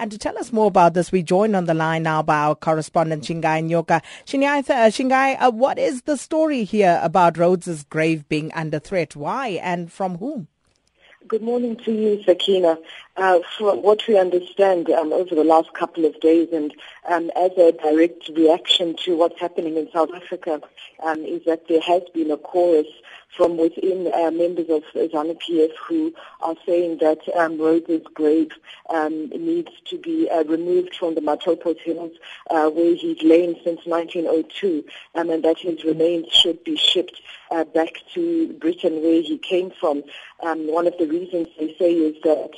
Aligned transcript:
And 0.00 0.12
to 0.12 0.18
tell 0.18 0.38
us 0.38 0.52
more 0.52 0.68
about 0.68 0.94
this, 0.94 1.10
we 1.10 1.24
join 1.24 1.56
on 1.56 1.64
the 1.64 1.74
line 1.74 2.04
now 2.04 2.22
by 2.22 2.36
our 2.38 2.54
correspondent 2.54 3.24
Shingai 3.24 3.68
Nyoka. 3.68 4.00
Shingai, 4.26 4.60
uh, 4.70 4.90
Shingai 4.90 5.36
uh, 5.40 5.50
what 5.50 5.76
is 5.76 6.02
the 6.02 6.16
story 6.16 6.62
here 6.62 7.00
about 7.02 7.36
Rhodes's 7.36 7.82
grave 7.82 8.28
being 8.28 8.52
under 8.54 8.78
threat? 8.78 9.16
Why 9.16 9.48
and 9.60 9.90
from 9.90 10.18
whom? 10.18 10.46
Good 11.26 11.42
morning 11.42 11.76
to 11.84 11.90
you, 11.92 12.22
Sakina. 12.22 12.78
Uh, 13.18 13.40
from 13.56 13.82
what 13.82 14.06
we 14.06 14.16
understand 14.16 14.88
um, 14.90 15.12
over 15.12 15.34
the 15.34 15.42
last 15.42 15.74
couple 15.74 16.04
of 16.04 16.20
days 16.20 16.48
and 16.52 16.72
um, 17.08 17.32
as 17.34 17.50
a 17.58 17.72
direct 17.72 18.30
reaction 18.36 18.94
to 18.94 19.16
what's 19.16 19.40
happening 19.40 19.76
in 19.76 19.90
South 19.90 20.10
Africa 20.14 20.60
um, 21.02 21.24
is 21.24 21.44
that 21.44 21.66
there 21.66 21.80
has 21.80 22.02
been 22.14 22.30
a 22.30 22.36
chorus 22.36 22.86
from 23.36 23.56
within 23.56 24.08
uh, 24.14 24.30
members 24.30 24.68
of 24.70 24.84
ZANU-PF 24.94 25.70
who 25.88 26.14
are 26.42 26.54
saying 26.64 26.98
that 26.98 27.18
um, 27.36 27.58
Rhodes's 27.58 28.06
grave 28.14 28.52
um, 28.88 29.28
needs 29.30 29.72
to 29.86 29.98
be 29.98 30.30
uh, 30.30 30.44
removed 30.44 30.94
from 30.94 31.16
the 31.16 31.20
Matopos 31.20 31.80
Hills 31.80 32.12
uh, 32.50 32.70
where 32.70 32.94
he's 32.94 33.20
lain 33.22 33.56
since 33.64 33.80
1902 33.84 34.84
um, 35.16 35.30
and 35.30 35.42
that 35.42 35.58
his 35.58 35.82
remains 35.82 36.28
should 36.32 36.62
be 36.62 36.76
shipped 36.76 37.20
uh, 37.50 37.64
back 37.64 37.94
to 38.14 38.52
Britain 38.60 39.02
where 39.02 39.22
he 39.22 39.38
came 39.38 39.70
from. 39.70 40.02
Um, 40.42 40.72
one 40.72 40.86
of 40.86 40.94
the 40.98 41.06
reasons 41.06 41.48
they 41.58 41.74
say 41.78 41.92
is 41.92 42.16
that 42.22 42.50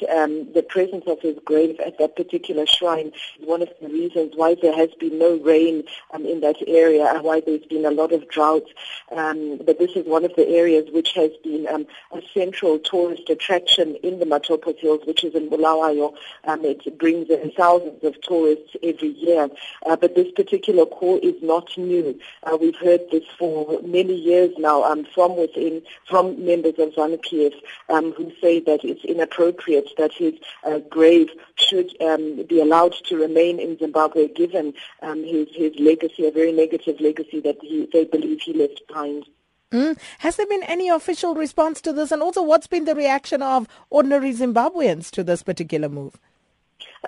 the 0.55 0.63
presence 0.63 1.05
of 1.07 1.21
his 1.21 1.37
grave 1.45 1.79
at 1.81 1.99
that 1.99 2.17
particular 2.17 2.67
shrine 2.67 3.13
is 3.41 3.47
one 3.47 3.63
of 3.63 3.69
the 3.81 3.89
reasons 3.89 4.33
why 4.37 4.57
there 4.61 4.75
has 4.75 4.91
been 4.99 5.19
no 5.19 5.37
rain 5.39 5.85
um, 6.13 6.27
in 6.27 6.41
that 6.41 6.57
area 6.67 7.07
and 7.07 7.23
why 7.23 7.41
there's 7.41 7.65
been 7.67 7.85
a 7.85 7.91
lot 7.91 8.13
of 8.13 8.29
drought. 8.29 8.67
Um, 9.13 9.59
but 9.65 9.79
this 9.79 9.93
is 9.97 10.07
one 10.07 10.25
of 10.25 10.35
the 10.37 10.47
areas 10.49 10.89
which 10.93 11.13
has 11.13 11.31
been 11.43 11.67
um, 11.69 11.87
a 12.13 12.21
central 12.33 12.79
tourist 12.79 13.29
attraction 13.29 13.97
in 14.03 14.19
the 14.19 14.27
Matopos 14.27 14.79
Hills, 14.79 15.01
which 15.07 15.25
is 15.25 15.35
in 15.35 15.49
Bulawayo. 15.49 16.15
Um, 16.45 16.65
it 16.65 16.99
brings 16.99 17.29
in 17.31 17.51
thousands 17.57 18.03
of 18.05 18.21
tourists 18.23 18.77
every 18.83 19.09
year. 19.09 19.49
Uh, 19.87 19.97
but 19.97 20.15
this 20.15 20.31
particular 20.33 20.87
call 20.87 21.19
is 21.23 21.43
not 21.43 21.77
new. 21.77 22.19
Uh, 22.43 22.57
we've 22.61 22.77
heard 22.77 23.01
this 23.11 23.25
for 23.39 23.81
many 23.83 24.15
years 24.15 24.53
now 24.59 24.83
um, 24.85 25.07
from 25.15 25.37
within, 25.37 25.83
from 26.09 26.45
members 26.45 26.75
of 26.79 26.95
ZANU-PF 26.95 27.55
um, 27.89 28.13
who 28.13 28.33
say 28.41 28.61
that 28.61 28.85
it's 28.85 29.05
inappropriate 29.05 29.91
that 29.99 30.13
his 30.13 30.35
uh, 30.65 30.79
grave 30.91 31.31
should 31.57 31.91
um, 32.03 32.45
be 32.49 32.61
allowed 32.61 32.95
to 33.07 33.17
remain 33.17 33.59
in 33.59 33.79
Zimbabwe 33.79 34.29
given 34.29 34.75
um, 35.03 35.23
his, 35.25 35.49
his 35.55 35.73
legacy, 35.79 36.27
a 36.27 36.31
very 36.31 36.53
negative 36.53 37.01
legacy 37.01 37.41
that 37.41 37.59
he, 37.61 37.89
they 37.93 38.05
believe 38.05 38.41
he 38.41 38.53
left 38.53 38.81
behind. 38.89 39.27
Mm. 39.73 39.97
Has 40.19 40.37
there 40.37 40.47
been 40.47 40.65
any 40.65 40.89
official 40.89 41.35
response 41.35 41.81
to 41.83 41.93
this? 41.93 42.11
And 42.11 42.23
also, 42.23 42.43
what's 42.43 42.67
been 42.67 42.87
the 42.87 42.95
reaction 42.95 43.41
of 43.41 43.69
ordinary 43.89 44.33
Zimbabweans 44.33 45.11
to 45.13 45.23
this 45.23 45.45
particular 45.45 45.89
move? 45.89 46.19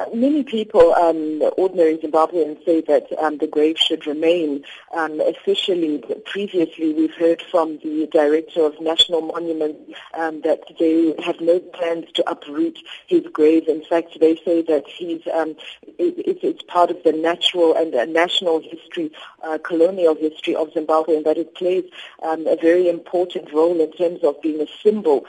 Uh, 0.01 0.07
many 0.15 0.43
people, 0.43 0.95
um, 0.95 1.43
ordinary 1.59 1.99
Zimbabweans, 1.99 2.65
say 2.65 2.81
that 2.81 3.07
um, 3.23 3.37
the 3.37 3.47
grave 3.47 3.77
should 3.79 4.07
remain. 4.07 4.65
Um, 4.95 5.21
officially, 5.21 6.03
previously, 6.25 6.95
we've 6.95 7.15
heard 7.15 7.43
from 7.51 7.79
the 7.85 8.09
director 8.11 8.65
of 8.65 8.81
National 8.81 9.21
Monuments 9.21 9.93
um, 10.15 10.41
that 10.43 10.63
they 10.79 11.15
have 11.23 11.41
no 11.43 11.61
plans 11.61 12.07
to 12.15 12.31
uproot 12.31 12.79
his 13.07 13.23
grave. 13.35 13.69
In 13.69 13.85
fact, 13.85 14.19
they 14.19 14.37
say 14.37 14.63
that 14.63 14.85
he's 14.89 15.21
um, 15.33 15.57
it, 15.99 16.39
it's 16.43 16.63
part 16.63 16.91
of 16.91 17.03
the 17.05 17.13
natural 17.13 17.75
and 17.75 17.95
uh, 17.95 18.07
national 18.07 18.61
history, 18.61 19.13
uh, 19.43 19.59
colonial 19.63 20.15
history 20.15 20.57
of 20.57 20.73
Zimbabwe, 20.73 21.17
and 21.17 21.27
that 21.27 21.37
it 21.37 21.55
plays 21.55 21.85
um, 22.23 22.47
a 22.47 22.57
very 22.57 22.89
important 22.89 23.53
role 23.53 23.79
in 23.79 23.93
terms 23.93 24.21
of 24.25 24.41
being 24.41 24.61
a 24.63 24.67
symbol 24.83 25.27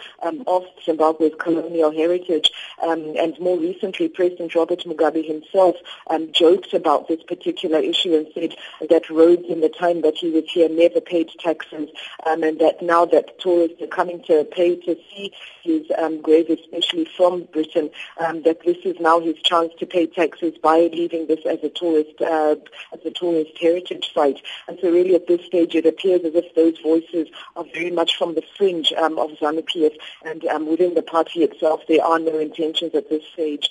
of 0.48 0.64
Zimbabwe's 0.86 1.34
colonial 1.38 1.92
heritage. 1.92 2.50
and 2.82 3.38
more 3.40 3.60
recently, 3.60 4.08
President 4.08 4.53
Robert 4.56 4.80
Mugabe 4.86 5.26
himself 5.26 5.76
um, 6.10 6.32
joked 6.32 6.74
about 6.74 7.08
this 7.08 7.22
particular 7.24 7.80
issue 7.80 8.16
and 8.16 8.28
said 8.34 8.56
that 8.90 9.10
Rhodes 9.10 9.46
in 9.50 9.62
the 9.62 9.70
time 9.70 10.02
that 10.02 10.16
he 10.16 10.30
was 10.32 10.46
here 10.50 10.70
never 10.70 11.02
paid 11.02 11.30
taxes 11.40 11.90
um, 12.26 12.44
and 12.44 12.60
that 12.60 12.82
now 12.82 13.06
that 13.06 13.40
tourists 13.40 13.82
are 13.82 13.88
coming 13.88 14.24
to 14.24 14.46
pay 14.46 14.76
to 14.76 14.96
see 15.10 15.34
his 15.64 15.86
um, 15.98 16.22
grave, 16.22 16.50
especially 16.50 17.06
from 17.16 17.44
Britain, 17.54 17.90
um, 18.20 18.44
that 18.44 18.64
this 18.66 18.78
is 18.84 19.00
now 19.00 19.20
his 19.20 19.36
chance 19.44 19.72
to 19.80 19.86
pay 19.86 20.08
taxes 20.08 20.54
by 20.62 20.90
leaving 20.92 21.28
this 21.28 21.46
as 21.46 21.60
a 21.64 21.70
tourist 21.70 22.22
uh, 22.22 22.56
as 22.94 23.00
a 23.06 23.12
tourist 23.12 23.52
heritage 23.60 24.12
site. 24.14 24.42
And 24.68 24.78
so 24.82 24.92
really 24.92 25.16
at 25.16 25.28
this 25.28 25.46
stage 25.46 25.76
it 25.76 25.86
appears 25.86 26.22
as 26.24 26.36
if 26.36 26.54
those 26.56 26.80
voices 26.80 27.28
are 27.56 27.66
very 27.74 27.92
much 27.92 28.18
from 28.18 28.36
the 28.36 28.44
fringe 28.58 28.92
um, 28.94 29.18
of 29.18 29.32
ZANU-PF 29.32 29.96
and 30.26 30.46
um, 30.46 30.68
within 30.68 30.94
the 30.94 31.02
party 31.02 31.44
itself 31.44 31.82
there 31.88 32.04
are 32.04 32.20
no 32.20 32.38
intentions 32.40 32.94
at 32.94 33.10
this 33.10 33.24
stage 33.34 33.70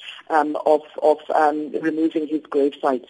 of, 0.74 0.82
of 1.02 1.18
um, 1.34 1.72
removing 1.80 2.26
his 2.26 2.42
grave 2.42 2.74
site. 2.80 3.06